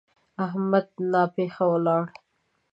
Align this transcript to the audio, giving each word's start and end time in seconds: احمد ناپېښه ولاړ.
احمد 0.45 0.87
ناپېښه 1.11 1.65
ولاړ. 1.71 2.03